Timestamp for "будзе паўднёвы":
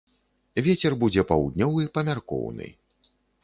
1.03-1.87